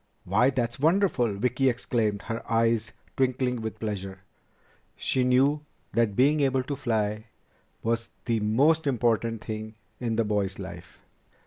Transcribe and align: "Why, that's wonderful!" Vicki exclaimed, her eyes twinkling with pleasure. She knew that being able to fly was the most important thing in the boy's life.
"Why, 0.23 0.49
that's 0.49 0.79
wonderful!" 0.79 1.35
Vicki 1.35 1.69
exclaimed, 1.69 2.23
her 2.23 2.41
eyes 2.51 2.91
twinkling 3.15 3.61
with 3.61 3.79
pleasure. 3.79 4.21
She 4.95 5.23
knew 5.23 5.63
that 5.93 6.15
being 6.15 6.39
able 6.39 6.63
to 6.63 6.75
fly 6.75 7.27
was 7.83 8.09
the 8.25 8.39
most 8.39 8.87
important 8.87 9.43
thing 9.43 9.75
in 9.99 10.15
the 10.15 10.25
boy's 10.25 10.57
life. 10.57 10.97